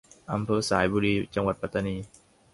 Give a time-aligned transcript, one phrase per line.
[0.31, 1.95] อำเภอสายบุรี จังหวัดปัตตานี